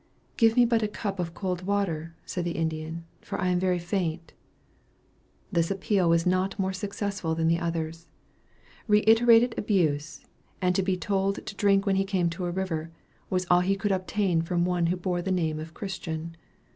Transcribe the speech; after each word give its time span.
"Give 0.35 0.55
me 0.55 0.65
but 0.65 0.81
a 0.81 0.87
cup 0.87 1.19
of 1.19 1.35
cold 1.35 1.61
water," 1.67 2.15
said 2.25 2.43
the 2.43 2.53
Indian, 2.57 3.05
"for 3.21 3.39
I 3.39 3.49
am 3.49 3.59
very 3.59 3.77
faint." 3.77 4.33
This 5.51 5.69
appeal 5.69 6.09
was 6.09 6.25
not 6.25 6.57
more 6.57 6.73
successful 6.73 7.35
than 7.35 7.47
the 7.47 7.59
others. 7.59 8.07
Reiterated 8.87 9.53
abuse, 9.59 10.25
and 10.59 10.73
to 10.73 10.81
be 10.81 10.97
told 10.97 11.45
to 11.45 11.55
drink 11.55 11.85
when 11.85 11.97
he 11.97 12.03
came 12.03 12.31
to 12.31 12.45
a 12.45 12.49
river, 12.51 12.89
was 13.29 13.45
all 13.51 13.59
he 13.59 13.75
could 13.75 13.91
obtain 13.91 14.41
from 14.41 14.65
one 14.65 14.87
who 14.87 14.97
bore 14.97 15.21
the 15.21 15.31
name 15.31 15.59
of 15.59 15.75
Christian! 15.75 16.35